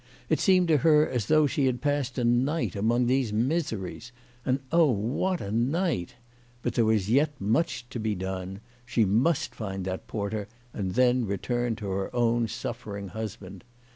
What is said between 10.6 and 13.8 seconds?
and then return to her own suffering husband.